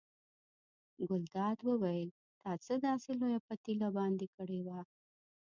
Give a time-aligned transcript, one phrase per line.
[1.07, 2.09] ګلداد وویل
[2.41, 4.79] تا څه داسې لویه پتیله باندې کړې وه.